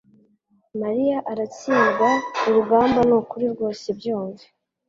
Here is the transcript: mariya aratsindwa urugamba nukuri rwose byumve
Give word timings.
mariya 0.81 1.17
aratsindwa 1.31 2.09
urugamba 2.47 2.99
nukuri 3.07 3.45
rwose 3.53 3.85
byumve 3.97 4.45